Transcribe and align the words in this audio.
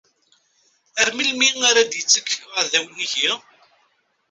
Ar 1.01 1.09
melmi 1.15 1.49
ara 1.69 1.81
d-ittekk 1.89 2.29
uɛdaw-iw 2.47 2.87
nnig-i? 2.93 3.31